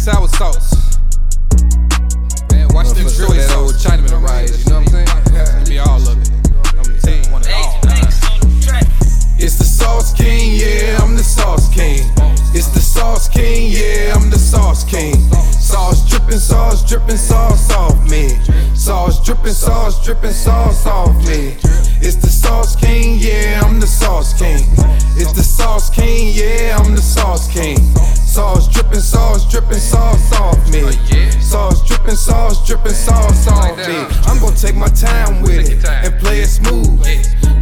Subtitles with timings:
[0.00, 0.96] sour sauce.
[2.50, 3.84] Man, watch them Motherfucker, soy that old sauce.
[3.84, 5.58] Chinaman arise, you know what I'm saying?
[5.58, 6.30] Give me all of it.
[6.56, 7.80] I'm gonna tell you one of all.
[9.36, 12.08] It's the sauce king, yeah, I'm the sauce king.
[12.56, 15.16] It's the sauce king, yeah, I'm the sauce king.
[15.60, 18.40] Sauce dripping, sauce dripping, sauce off me.
[18.74, 21.60] Sauce dripping, sauce dripping, sauce off me.
[22.00, 24.64] It's the sauce king, yeah, I'm the sauce king.
[25.20, 27.76] It's the sauce king, yeah, I'm the sauce king.
[28.40, 30.80] Sauce dripping, sauce dripping, sauce off me.
[30.82, 33.98] Oh, sauce dripping, sauce dripping, sauce off me.
[34.24, 37.04] I'm gonna take my time with it and play it smooth.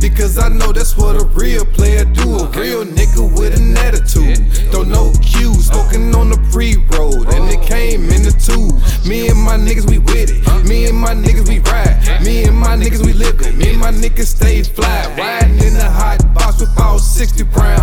[0.01, 2.39] Because I know that's what a real player do.
[2.39, 4.39] A real nigga with an attitude.
[4.71, 5.83] Don't know cues, oh.
[5.83, 7.27] smoking on the pre-roll.
[7.27, 7.67] And it oh.
[7.67, 8.79] came in the tube.
[9.05, 10.65] Me and my niggas, we with it.
[10.65, 12.23] Me and my niggas, we ride.
[12.23, 13.57] Me and my niggas, we live it.
[13.57, 15.13] Me and my niggas stay fly.
[15.19, 17.78] Riding in the hot box with all 60 rounds.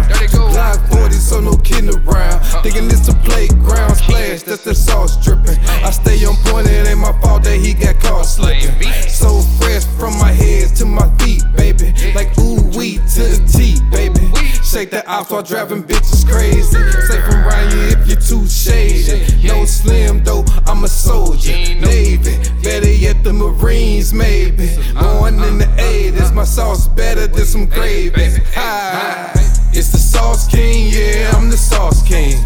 [4.65, 5.59] The sauce dripping.
[5.85, 8.73] I stay on point, it ain't my fault that he got caught slipping.
[9.07, 11.93] So fresh from my head to my feet, baby.
[12.15, 14.25] Like ooh wee to the T, baby.
[14.65, 16.81] Shake that off while driving bitches crazy.
[17.07, 19.47] Say from around you if you're too shady.
[19.47, 21.51] No slim though, I'm a soldier.
[21.51, 24.75] Navy, better yet the Marines, maybe.
[24.99, 28.41] Born in the 80s, my sauce better than some gravy.
[28.55, 29.31] Hi.
[29.77, 32.43] It's the sauce king, yeah, I'm the sauce king.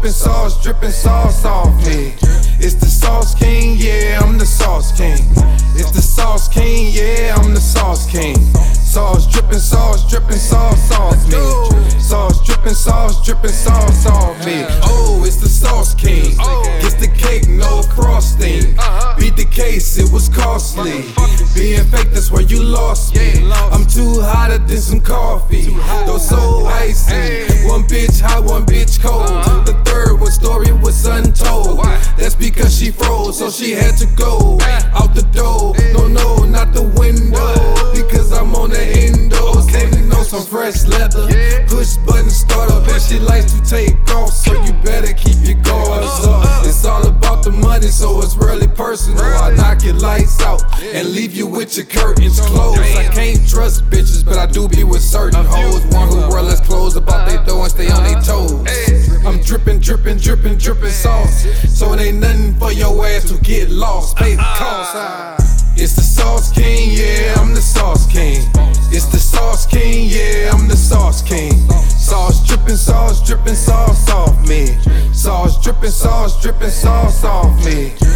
[0.00, 2.14] Dripping, sauce dripping, sauce off me.
[2.58, 5.18] It's the sauce king, yeah, I'm the sauce king.
[5.76, 8.34] It's the sauce king, yeah, I'm the sauce king.
[8.72, 12.00] Sauce dripping, sauce dripping, sauce off me.
[12.00, 14.64] Sauce dripping, sauce dripping, sauce off me.
[14.84, 16.34] Oh, it's the sauce king.
[16.80, 18.74] It's the cake, no frosting.
[19.18, 21.04] Beat the case, it was costly.
[21.54, 23.52] Being fake, that's where you lost me.
[23.52, 25.76] I'm too hotter than some coffee.
[26.06, 27.68] Though so icy.
[27.68, 29.28] One bitch hot, one bitch cold.
[29.66, 29.79] The
[32.30, 34.56] That's because she froze, so she had to go
[34.94, 35.74] out the door.
[35.94, 37.58] No, no, not the window.
[37.90, 39.58] Because I'm on the endo.
[39.66, 41.26] Standing on some fresh leather.
[41.66, 46.24] Push button starter, but she likes to take off, so you better keep your guards
[46.24, 46.64] up.
[46.64, 49.24] It's all about the money, so it's really personal.
[49.24, 52.78] I knock your lights out and leave you with your curtains closed.
[52.78, 55.84] I can't trust bitches, but I do be with certain hoes.
[55.86, 56.42] One who wear
[59.64, 61.44] dripping, dripping, dripping, dripping sauce.
[61.68, 64.16] So it ain't nothing for your ass to get lost.
[64.16, 65.76] Pay the cost.
[65.76, 68.48] It's the sauce king, yeah, I'm the sauce king.
[68.92, 71.52] It's the sauce king, yeah, I'm the sauce king.
[71.88, 74.66] Sauce dripping, sauce dripping, sauce off me.
[75.12, 78.09] Sauce dripping, sauce dripping, sauce off me.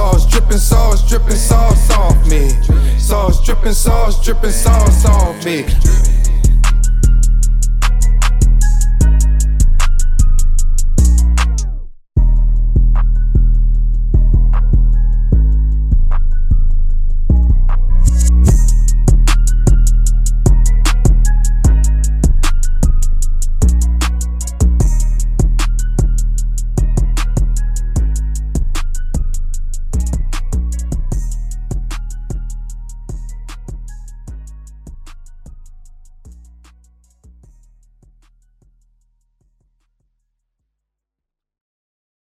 [0.00, 2.48] Sauce dripping, sauce dripping, sauce off me.
[2.98, 5.66] Sauce dripping, sauce dripping, sauce off me.